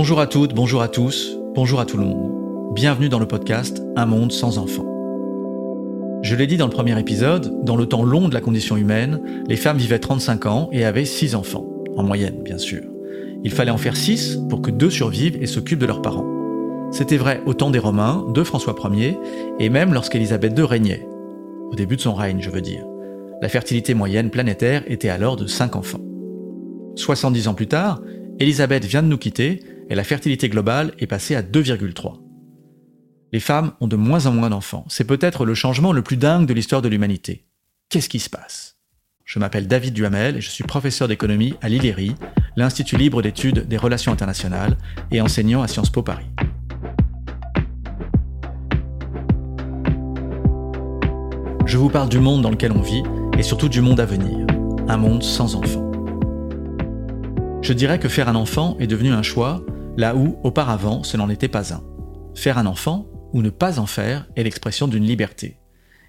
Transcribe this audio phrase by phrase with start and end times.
[0.00, 2.30] Bonjour à toutes, bonjour à tous, bonjour à tout le monde.
[2.72, 4.86] Bienvenue dans le podcast Un monde sans enfants.
[6.22, 9.20] Je l'ai dit dans le premier épisode, dans le temps long de la condition humaine,
[9.48, 11.66] les femmes vivaient 35 ans et avaient 6 enfants,
[11.96, 12.82] en moyenne bien sûr.
[13.42, 16.28] Il fallait en faire 6 pour que deux survivent et s'occupent de leurs parents.
[16.92, 19.18] C'était vrai au temps des Romains, de François Ier,
[19.58, 21.08] et même lorsqu'Élisabeth II régnait.
[21.72, 22.84] Au début de son règne, je veux dire.
[23.42, 26.00] La fertilité moyenne planétaire était alors de 5 enfants.
[26.94, 28.00] 70 ans plus tard,
[28.38, 32.20] Élisabeth vient de nous quitter et la fertilité globale est passée à 2,3.
[33.32, 34.84] Les femmes ont de moins en moins d'enfants.
[34.88, 37.44] C'est peut-être le changement le plus dingue de l'histoire de l'humanité.
[37.88, 38.76] Qu'est-ce qui se passe?
[39.24, 42.14] Je m'appelle David Duhamel et je suis professeur d'économie à l'ILERI,
[42.56, 44.78] l'Institut libre d'études des relations internationales,
[45.10, 46.30] et enseignant à Sciences Po Paris.
[51.66, 53.02] Je vous parle du monde dans lequel on vit
[53.36, 54.46] et surtout du monde à venir,
[54.88, 55.92] un monde sans enfants.
[57.60, 59.62] Je dirais que faire un enfant est devenu un choix,
[59.98, 61.82] là où, auparavant, ce n'en était pas un.
[62.36, 65.58] Faire un enfant, ou ne pas en faire, est l'expression d'une liberté.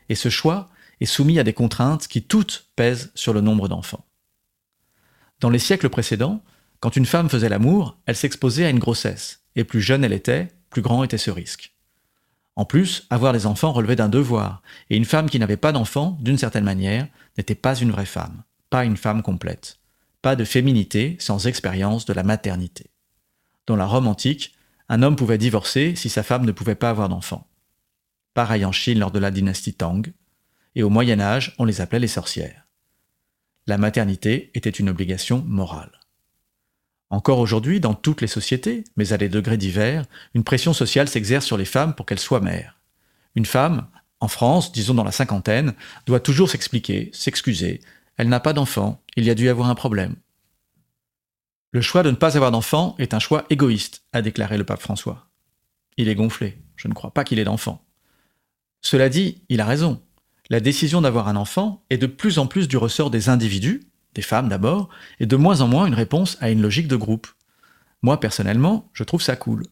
[0.09, 0.69] Et ce choix
[1.01, 4.05] est soumis à des contraintes qui toutes pèsent sur le nombre d'enfants.
[5.39, 6.43] Dans les siècles précédents,
[6.79, 10.49] quand une femme faisait l'amour, elle s'exposait à une grossesse, et plus jeune elle était,
[10.69, 11.73] plus grand était ce risque.
[12.55, 16.15] En plus, avoir des enfants relevait d'un devoir, et une femme qui n'avait pas d'enfants,
[16.21, 17.07] d'une certaine manière,
[17.39, 19.79] n'était pas une vraie femme, pas une femme complète.
[20.21, 22.91] Pas de féminité sans expérience de la maternité.
[23.69, 24.55] Dans la Rome antique,
[24.89, 27.47] un homme pouvait divorcer si sa femme ne pouvait pas avoir d'enfants.
[28.33, 30.11] Pareil en Chine lors de la dynastie Tang,
[30.73, 32.65] et au Moyen Âge, on les appelait les sorcières.
[33.67, 35.99] La maternité était une obligation morale.
[37.11, 41.45] Encore aujourd'hui, dans toutes les sociétés, mais à des degrés divers, une pression sociale s'exerce
[41.45, 42.79] sur les femmes pour qu'elles soient mères.
[43.35, 43.85] Une femme,
[44.19, 45.75] en France, disons dans la cinquantaine,
[46.07, 47.81] doit toujours s'expliquer, s'excuser,
[48.17, 50.15] elle n'a pas d'enfant, il y a dû avoir un problème.
[51.71, 54.81] Le choix de ne pas avoir d'enfant est un choix égoïste, a déclaré le pape
[54.81, 55.27] François.
[55.97, 57.85] Il est gonflé, je ne crois pas qu'il ait d'enfant.
[58.81, 60.01] Cela dit, il a raison.
[60.49, 63.83] La décision d'avoir un enfant est de plus en plus du ressort des individus,
[64.15, 67.27] des femmes d'abord, et de moins en moins une réponse à une logique de groupe.
[68.01, 69.63] Moi, personnellement, je trouve ça cool.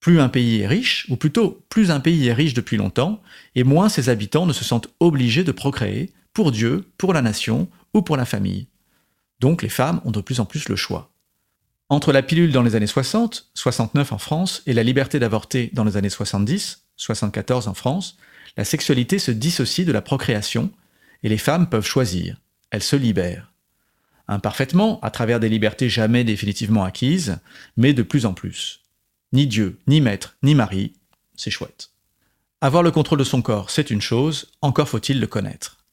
[0.00, 3.20] Plus un pays est riche, ou plutôt plus un pays est riche depuis longtemps,
[3.54, 7.68] et moins ses habitants ne se sentent obligés de procréer, pour Dieu, pour la nation
[7.92, 8.68] ou pour la famille.
[9.40, 11.10] Donc les femmes ont de plus en plus le choix.
[11.88, 15.84] Entre la pilule dans les années 60, 69 en France, et la liberté d'avorter dans
[15.84, 18.16] les années 70, 74 en France,
[18.56, 20.70] la sexualité se dissocie de la procréation
[21.22, 22.40] et les femmes peuvent choisir.
[22.70, 23.52] Elles se libèrent.
[24.28, 27.38] Imparfaitement, à travers des libertés jamais définitivement acquises,
[27.76, 28.80] mais de plus en plus.
[29.32, 30.94] Ni Dieu, ni maître, ni mari,
[31.36, 31.90] c'est chouette.
[32.60, 35.83] Avoir le contrôle de son corps, c'est une chose, encore faut-il le connaître.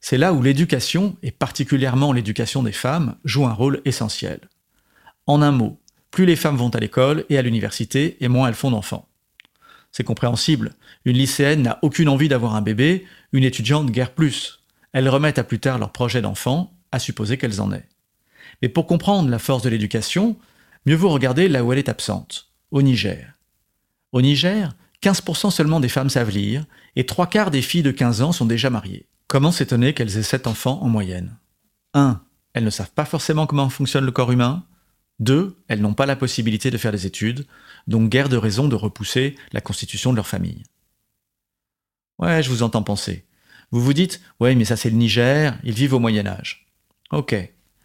[0.00, 4.40] C'est là où l'éducation, et particulièrement l'éducation des femmes, joue un rôle essentiel.
[5.26, 5.78] En un mot,
[6.10, 9.08] plus les femmes vont à l'école et à l'université, et moins elles font d'enfants.
[9.92, 10.72] C'est compréhensible,
[11.04, 14.60] une lycéenne n'a aucune envie d'avoir un bébé, une étudiante guère plus.
[14.92, 17.88] Elles remettent à plus tard leur projet d'enfant, à supposer qu'elles en aient.
[18.62, 20.36] Mais pour comprendre la force de l'éducation,
[20.86, 23.34] mieux vaut regarder là où elle est absente, au Niger.
[24.12, 26.64] Au Niger, 15% seulement des femmes savent lire,
[26.96, 29.06] et trois quarts des filles de 15 ans sont déjà mariées.
[29.30, 31.36] Comment s'étonner qu'elles aient 7 enfants en moyenne?
[31.94, 32.20] 1.
[32.52, 34.64] Elles ne savent pas forcément comment fonctionne le corps humain.
[35.20, 35.56] 2.
[35.68, 37.46] Elles n'ont pas la possibilité de faire des études,
[37.86, 40.64] donc guère de raison de repousser la constitution de leur famille.
[42.18, 43.24] Ouais, je vous entends penser.
[43.70, 46.66] Vous vous dites, ouais, mais ça c'est le Niger, ils vivent au Moyen Âge.
[47.12, 47.36] Ok.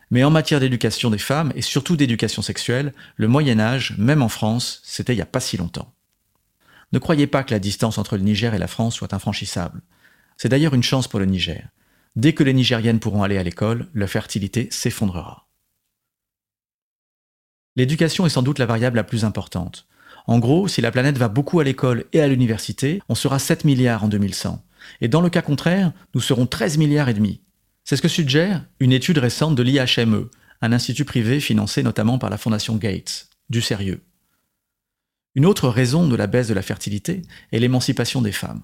[0.10, 4.30] Mais en matière d'éducation des femmes, et surtout d'éducation sexuelle, le Moyen Âge, même en
[4.30, 5.94] France, c'était il n'y a pas si longtemps.
[6.92, 9.84] Ne croyez pas que la distance entre le Niger et la France soit infranchissable.
[10.38, 11.70] C'est d'ailleurs une chance pour le Niger.
[12.16, 15.48] Dès que les Nigériennes pourront aller à l'école, leur fertilité s'effondrera.
[17.76, 19.88] L'éducation est sans doute la variable la plus importante.
[20.28, 23.66] En gros, si la planète va beaucoup à l'école et à l'université, on sera 7
[23.66, 24.64] milliards en 2100.
[25.02, 27.42] Et dans le cas contraire, nous serons 13 milliards et demi.
[27.84, 30.30] C'est ce que suggère une étude récente de l'IHME,
[30.62, 33.30] un institut privé financé notamment par la Fondation Gates.
[33.50, 34.02] Du sérieux.
[35.36, 37.22] Une autre raison de la baisse de la fertilité
[37.52, 38.64] est l'émancipation des femmes.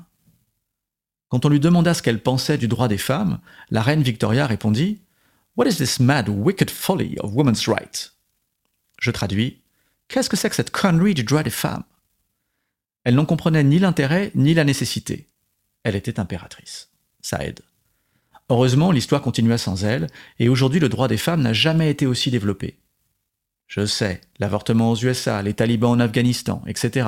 [1.31, 3.39] Quand on lui demanda ce qu'elle pensait du droit des femmes,
[3.69, 4.99] la reine Victoria répondit
[5.55, 8.17] What is this mad, wicked folly of women's rights?
[8.99, 9.61] Je traduis
[10.09, 11.85] Qu'est-ce que c'est que cette connerie du droit des femmes?
[13.05, 15.29] Elle n'en comprenait ni l'intérêt ni la nécessité.
[15.83, 16.89] Elle était impératrice.
[17.21, 17.61] Ça aide.
[18.49, 20.07] Heureusement, l'histoire continua sans elle,
[20.37, 22.77] et aujourd'hui le droit des femmes n'a jamais été aussi développé.
[23.67, 27.07] Je sais, l'avortement aux USA, les talibans en Afghanistan, etc.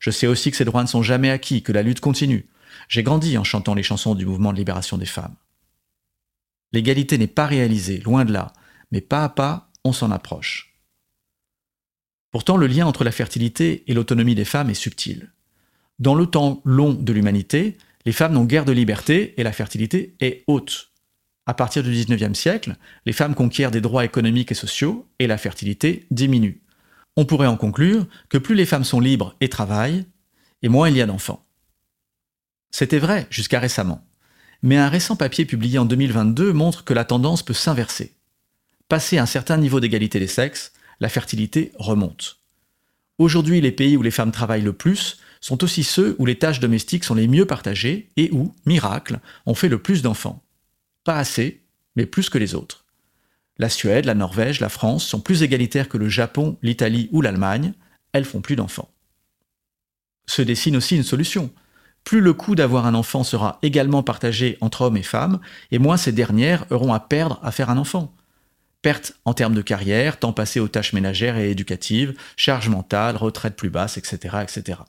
[0.00, 2.48] Je sais aussi que ces droits ne sont jamais acquis, que la lutte continue,
[2.88, 5.36] j'ai grandi en chantant les chansons du mouvement de libération des femmes.
[6.72, 8.52] L'égalité n'est pas réalisée, loin de là,
[8.90, 10.74] mais pas à pas, on s'en approche.
[12.30, 15.32] Pourtant, le lien entre la fertilité et l'autonomie des femmes est subtil.
[15.98, 17.76] Dans le temps long de l'humanité,
[18.06, 20.90] les femmes n'ont guère de liberté et la fertilité est haute.
[21.44, 25.38] À partir du 19e siècle, les femmes conquièrent des droits économiques et sociaux et la
[25.38, 26.62] fertilité diminue.
[27.16, 30.06] On pourrait en conclure que plus les femmes sont libres et travaillent,
[30.62, 31.44] et moins il y a d'enfants.
[32.72, 34.04] C'était vrai jusqu'à récemment.
[34.62, 38.14] Mais un récent papier publié en 2022 montre que la tendance peut s'inverser.
[38.88, 42.38] Passé un certain niveau d'égalité des sexes, la fertilité remonte.
[43.18, 46.60] Aujourd'hui, les pays où les femmes travaillent le plus sont aussi ceux où les tâches
[46.60, 50.42] domestiques sont les mieux partagées et où, miracle, on fait le plus d'enfants.
[51.04, 51.62] Pas assez,
[51.96, 52.84] mais plus que les autres.
[53.58, 57.74] La Suède, la Norvège, la France sont plus égalitaires que le Japon, l'Italie ou l'Allemagne,
[58.12, 58.90] elles font plus d'enfants.
[60.26, 61.52] Se dessine aussi une solution.
[62.04, 65.40] Plus le coût d'avoir un enfant sera également partagé entre hommes et femmes,
[65.70, 68.14] et moins ces dernières auront à perdre à faire un enfant.
[68.82, 73.56] Perte en termes de carrière, temps passé aux tâches ménagères et éducatives, charge mentale, retraite
[73.56, 74.80] plus basse, etc., etc.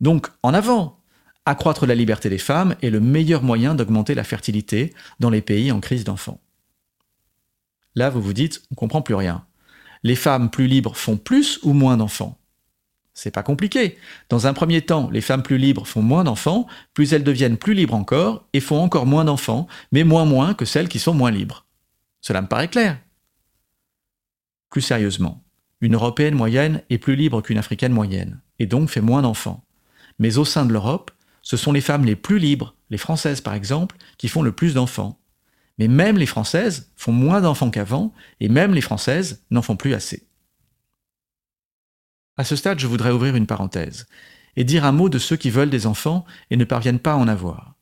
[0.00, 1.00] Donc, en avant
[1.46, 5.72] Accroître la liberté des femmes est le meilleur moyen d'augmenter la fertilité dans les pays
[5.72, 6.40] en crise d'enfants.
[7.94, 9.46] Là, vous vous dites, on comprend plus rien.
[10.02, 12.38] Les femmes plus libres font plus ou moins d'enfants?
[13.22, 13.98] C'est pas compliqué.
[14.30, 17.74] Dans un premier temps, les femmes plus libres font moins d'enfants, plus elles deviennent plus
[17.74, 21.30] libres encore et font encore moins d'enfants, mais moins moins que celles qui sont moins
[21.30, 21.66] libres.
[22.22, 22.98] Cela me paraît clair.
[24.70, 25.44] Plus sérieusement,
[25.82, 29.66] une Européenne moyenne est plus libre qu'une Africaine moyenne, et donc fait moins d'enfants.
[30.18, 31.10] Mais au sein de l'Europe,
[31.42, 34.72] ce sont les femmes les plus libres, les Françaises par exemple, qui font le plus
[34.72, 35.20] d'enfants.
[35.76, 39.92] Mais même les Françaises font moins d'enfants qu'avant, et même les Françaises n'en font plus
[39.92, 40.29] assez.
[42.40, 44.06] À ce stade, je voudrais ouvrir une parenthèse
[44.56, 47.16] et dire un mot de ceux qui veulent des enfants et ne parviennent pas à
[47.16, 47.74] en avoir.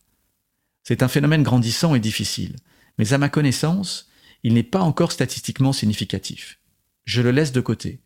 [0.82, 2.56] C'est un phénomène grandissant et difficile,
[2.98, 4.10] mais à ma connaissance,
[4.42, 6.58] il n'est pas encore statistiquement significatif.
[7.04, 8.00] Je le laisse de côté,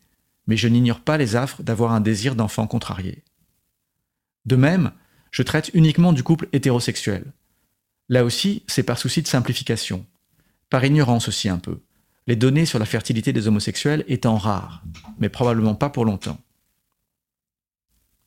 [0.45, 3.23] mais je n'ignore pas les affres d'avoir un désir d'enfant contrarié.
[4.45, 4.91] De même,
[5.31, 7.33] je traite uniquement du couple hétérosexuel.
[8.09, 10.05] Là aussi, c'est par souci de simplification.
[10.69, 11.81] Par ignorance aussi un peu.
[12.27, 14.83] Les données sur la fertilité des homosexuels étant rares,
[15.19, 16.39] mais probablement pas pour longtemps.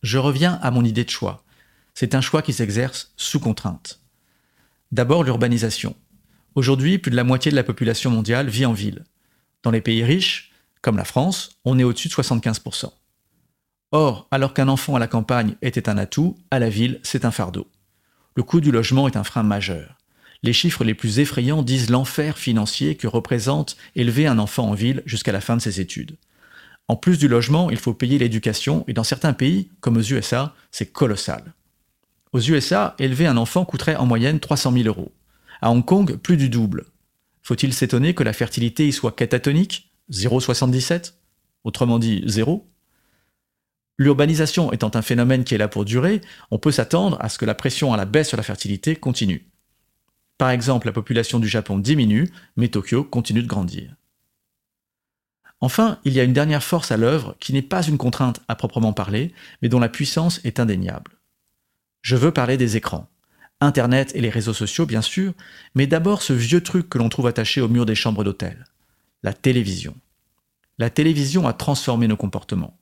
[0.02, 1.44] Je reviens à mon idée de choix.
[1.94, 4.00] C'est un choix qui s'exerce sous contrainte.
[4.92, 5.96] D'abord l'urbanisation.
[6.54, 9.04] Aujourd'hui, plus de la moitié de la population mondiale vit en ville.
[9.62, 10.52] Dans les pays riches,
[10.82, 12.92] comme la France, on est au-dessus de 75%.
[13.92, 17.30] Or, alors qu'un enfant à la campagne était un atout, à la ville, c'est un
[17.30, 17.66] fardeau.
[18.34, 19.96] Le coût du logement est un frein majeur.
[20.46, 25.02] Les chiffres les plus effrayants disent l'enfer financier que représente élever un enfant en ville
[25.04, 26.16] jusqu'à la fin de ses études.
[26.86, 30.54] En plus du logement, il faut payer l'éducation, et dans certains pays, comme aux USA,
[30.70, 31.52] c'est colossal.
[32.32, 35.10] Aux USA, élever un enfant coûterait en moyenne 300 000 euros.
[35.60, 36.84] À Hong Kong, plus du double.
[37.42, 39.90] Faut-il s'étonner que la fertilité y soit catatonique?
[40.12, 41.14] 0,77
[41.64, 42.70] Autrement dit, zéro?
[43.98, 46.20] L'urbanisation étant un phénomène qui est là pour durer,
[46.52, 49.50] on peut s'attendre à ce que la pression à la baisse sur la fertilité continue.
[50.38, 53.94] Par exemple, la population du Japon diminue, mais Tokyo continue de grandir.
[55.60, 58.56] Enfin, il y a une dernière force à l'œuvre qui n'est pas une contrainte à
[58.56, 61.12] proprement parler, mais dont la puissance est indéniable.
[62.02, 63.08] Je veux parler des écrans.
[63.60, 65.32] Internet et les réseaux sociaux, bien sûr,
[65.74, 68.66] mais d'abord ce vieux truc que l'on trouve attaché au mur des chambres d'hôtel.
[69.22, 69.96] La télévision.
[70.78, 72.78] La télévision a transformé nos comportements.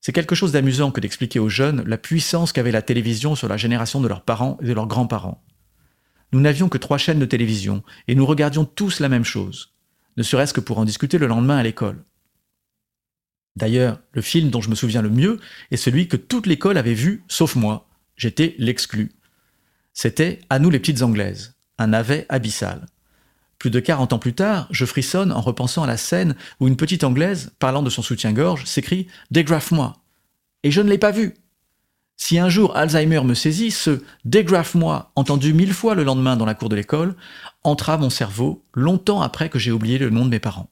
[0.00, 3.56] C'est quelque chose d'amusant que d'expliquer aux jeunes la puissance qu'avait la télévision sur la
[3.56, 5.42] génération de leurs parents et de leurs grands-parents.
[6.32, 9.74] Nous n'avions que trois chaînes de télévision, et nous regardions tous la même chose,
[10.16, 12.04] ne serait-ce que pour en discuter le lendemain à l'école.
[13.56, 15.40] D'ailleurs, le film dont je me souviens le mieux
[15.70, 17.88] est celui que toute l'école avait vu, sauf moi.
[18.16, 19.12] J'étais l'exclu.
[19.92, 22.86] C'était À nous les petites anglaises, un navet abyssal.
[23.58, 26.76] Plus de 40 ans plus tard, je frissonne en repensant à la scène où une
[26.76, 29.94] petite Anglaise, parlant de son soutien-gorge, s'écrie Dégrafe-moi
[30.62, 31.34] Et je ne l'ai pas vu
[32.16, 36.54] Si un jour Alzheimer me saisit, ce Dégrafe-moi, entendu mille fois le lendemain dans la
[36.54, 37.14] cour de l'école,
[37.62, 40.70] entra mon cerveau longtemps après que j'ai oublié le nom de mes parents.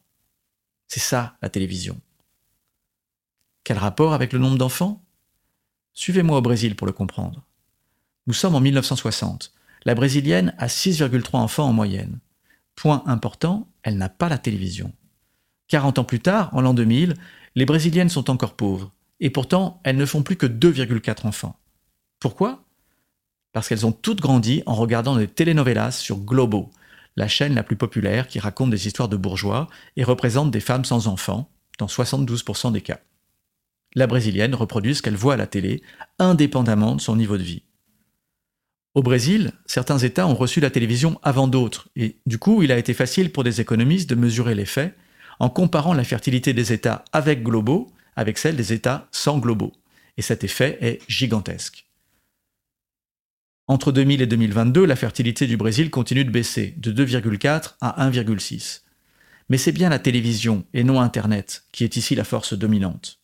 [0.89, 2.01] C'est ça, la télévision.
[3.63, 5.05] Quel rapport avec le nombre d'enfants?
[5.93, 7.45] Suivez-moi au Brésil pour le comprendre.
[8.27, 9.53] Nous sommes en 1960.
[9.85, 12.21] La brésilienne a 6,3 enfants en moyenne.
[12.75, 14.93] Point important, elle n'a pas la télévision.
[15.69, 17.15] 40 ans plus tard, en l'an 2000,
[17.55, 21.59] les Brésiliennes sont encore pauvres, et pourtant elles ne font plus que 2,4 enfants.
[22.21, 22.65] Pourquoi?
[23.53, 26.71] Parce qu'elles ont toutes grandi en regardant des telenovelas sur Globo,
[27.17, 30.85] la chaîne la plus populaire qui raconte des histoires de bourgeois et représente des femmes
[30.85, 33.01] sans enfants, dans 72% des cas.
[33.95, 35.83] La brésilienne reproduit ce qu'elle voit à la télé,
[36.19, 37.63] indépendamment de son niveau de vie.
[38.95, 42.79] Au Brésil, certains États ont reçu la télévision avant d'autres, et du coup, il a
[42.79, 44.97] été facile pour des économistes de mesurer les faits
[45.41, 49.73] en comparant la fertilité des États avec Globo avec celle des États sans globaux.
[50.17, 51.87] Et cet effet est gigantesque.
[53.67, 58.83] Entre 2000 et 2022, la fertilité du Brésil continue de baisser, de 2,4 à 1,6.
[59.49, 63.21] Mais c'est bien la télévision et non Internet qui est ici la force dominante.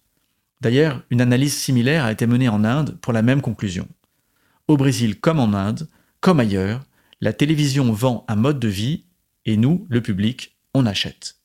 [0.61, 3.88] D'ailleurs, une analyse similaire a été menée en Inde pour la même conclusion.
[4.68, 5.88] Au Brésil comme en Inde,
[6.20, 6.85] comme ailleurs,
[7.20, 9.04] la télévision vend un mode de vie
[9.47, 11.39] et nous, le public, on achète.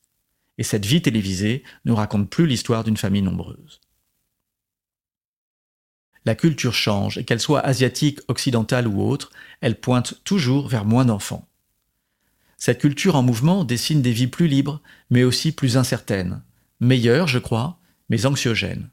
[0.57, 3.81] Et cette vie télévisée ne raconte plus l'histoire d'une famille nombreuse.
[6.25, 9.31] La culture change, et qu'elle soit asiatique, occidentale ou autre,
[9.61, 11.47] elle pointe toujours vers moins d'enfants.
[12.57, 14.81] Cette culture en mouvement dessine des vies plus libres,
[15.11, 16.41] mais aussi plus incertaines,
[16.79, 18.89] meilleures, je crois, mais anxiogènes.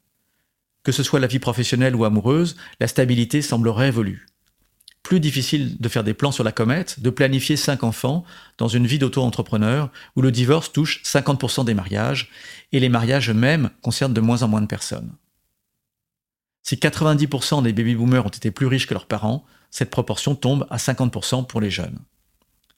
[0.82, 4.26] Que ce soit la vie professionnelle ou amoureuse, la stabilité semble révolue.
[5.18, 8.24] Difficile de faire des plans sur la comète, de planifier cinq enfants
[8.56, 12.30] dans une vie d'auto-entrepreneur où le divorce touche 50% des mariages
[12.72, 15.12] et les mariages eux-mêmes concernent de moins en moins de personnes.
[16.62, 20.78] Si 90% des baby-boomers ont été plus riches que leurs parents, cette proportion tombe à
[20.78, 21.98] 50% pour les jeunes.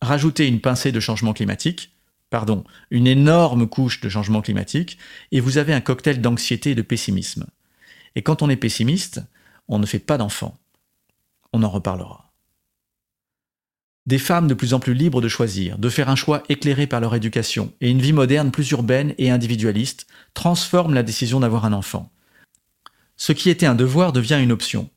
[0.03, 1.95] Rajoutez une pincée de changement climatique,
[2.31, 4.99] pardon, une énorme couche de changement climatique,
[5.31, 7.47] et vous avez un cocktail d'anxiété et de pessimisme.
[8.17, 9.23] Et quand on est pessimiste,
[9.69, 10.59] on ne fait pas d'enfants.
[11.53, 12.24] On en reparlera.
[14.07, 17.01] Des femmes de plus en plus libres de choisir, de faire un choix éclairé par
[17.01, 21.73] leur éducation, et une vie moderne plus urbaine et individualiste, transforment la décision d'avoir un
[21.73, 22.11] enfant.
[23.17, 24.91] Ce qui était un devoir devient une option,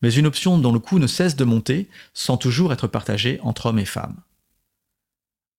[0.00, 3.66] mais une option dont le coût ne cesse de monter sans toujours être partagé entre
[3.66, 4.16] hommes et femmes.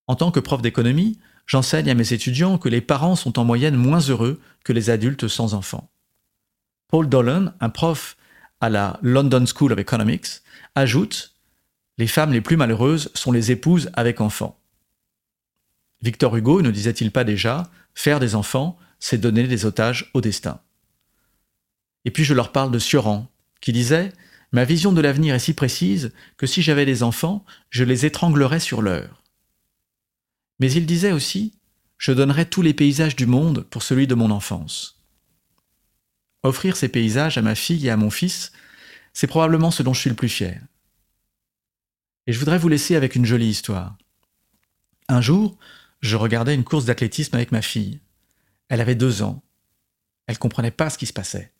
[0.08, 3.76] En tant que prof d'économie, j'enseigne à mes étudiants que les parents sont en moyenne
[3.76, 5.88] moins heureux que les adultes sans enfants.
[6.88, 8.16] Paul Dolan, un prof
[8.60, 10.42] à la London School of Economics,
[10.74, 11.35] ajoute
[11.98, 14.58] Les femmes les plus malheureuses sont les épouses avec enfants.
[16.02, 20.60] Victor Hugo ne disait-il pas déjà Faire des enfants, c'est donner des otages au destin
[22.04, 24.12] Et puis je leur parle de Sioran, qui disait
[24.52, 28.60] Ma vision de l'avenir est si précise que si j'avais des enfants, je les étranglerais
[28.60, 29.22] sur l'heure.
[30.60, 31.54] Mais il disait aussi
[31.96, 35.02] Je donnerais tous les paysages du monde pour celui de mon enfance.
[36.42, 38.52] Offrir ces paysages à ma fille et à mon fils,
[39.14, 40.60] c'est probablement ce dont je suis le plus fier.
[42.26, 43.96] Et je voudrais vous laisser avec une jolie histoire.
[45.08, 45.56] Un jour,
[46.00, 48.00] je regardais une course d'athlétisme avec ma fille.
[48.68, 49.42] Elle avait deux ans.
[50.26, 51.52] Elle comprenait pas ce qui se passait.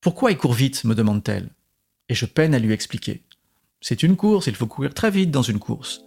[0.00, 0.84] Pourquoi il court vite?
[0.84, 1.50] me demande-t-elle.
[2.08, 3.22] Et je peine à lui expliquer.
[3.80, 6.02] C'est une course, il faut courir très vite dans une course.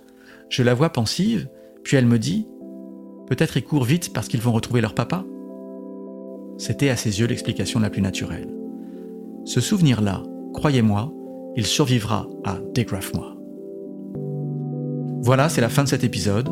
[0.49, 1.49] Je la vois pensive,
[1.83, 2.47] puis elle me dit
[3.27, 5.25] Peut-être ils courent vite parce qu'ils vont retrouver leur papa?
[6.57, 8.53] C'était à ses yeux l'explication la plus naturelle.
[9.45, 10.23] Ce souvenir-là,
[10.53, 11.11] croyez-moi,
[11.55, 13.32] il survivra à Dégraffe-moi.
[15.25, 16.49] Voilà, c'est la fin de cet épisode.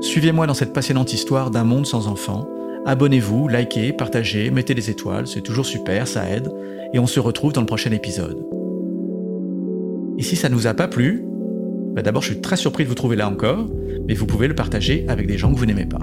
[0.00, 2.48] Suivez-moi dans cette passionnante histoire d'un monde sans enfants.
[2.84, 6.48] Abonnez-vous, likez, partagez, mettez des étoiles, c'est toujours super, ça aide.
[6.92, 8.46] Et on se retrouve dans le prochain épisode.
[10.18, 11.24] Et si ça ne vous a pas plu,
[11.96, 13.66] bah d'abord je suis très surpris de vous trouver là encore,
[14.06, 15.98] mais vous pouvez le partager avec des gens que vous n'aimez pas.